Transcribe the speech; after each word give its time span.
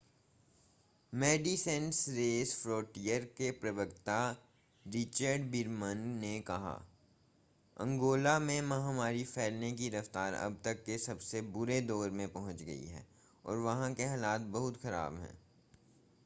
मेडिसिनेस 1.13 1.97
Sans 1.97 2.53
Frontieres 2.61 3.25
के 3.37 3.49
प्रवक्ता 3.59 4.15
Richard 4.85 5.41
Veerman 5.51 6.01
ने 6.21 6.31
कहा 6.41 6.73
अंगोला 7.77 8.37
में 8.39 8.61
महामारी 8.61 9.23
फैलने 9.25 9.71
की 9.73 9.89
रफ़्तार 9.89 10.33
अब 10.33 10.59
तक 10.65 10.83
के 10.83 10.97
सबसे 10.97 11.41
बुरे 11.53 11.79
दौर 11.81 12.09
में 12.11 12.27
पहुंच 12.33 12.61
गई 12.63 12.85
है 12.87 13.05
और 13.45 13.57
वहां 13.59 13.93
के 13.93 14.05
हालात 14.05 14.51
बहुत 14.51 14.81
खराब 14.81 15.19
हैं 15.19 15.37